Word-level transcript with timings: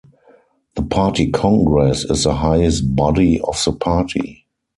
The 0.73 0.81
party 0.81 1.29
congress 1.29 2.03
is 2.05 2.23
the 2.23 2.33
highest 2.33 2.95
body 2.95 3.39
of 3.41 3.61
the 3.63 3.71
party. 3.71 4.47